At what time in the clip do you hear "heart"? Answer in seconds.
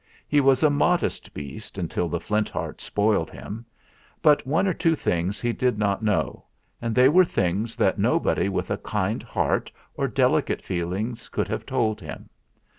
2.49-2.81, 9.21-9.71